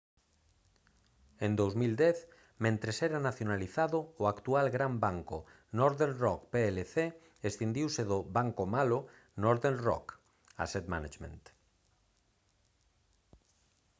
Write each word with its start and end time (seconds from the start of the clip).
en 1.45 1.51
2010 1.59 2.17
mentres 2.65 2.97
era 3.07 3.19
nacionalizado 3.27 3.99
o 4.21 4.23
actual 4.33 4.65
gran 4.75 4.93
banco 5.05 5.37
northern 5.79 6.15
rock 6.25 6.39
plc 6.53 6.95
escindiuse 7.49 8.03
do 8.11 8.19
banco 8.37 8.63
malo 8.75 8.99
northern 9.45 9.79
rock 9.89 10.07
asset 10.65 10.85
management 10.93 11.43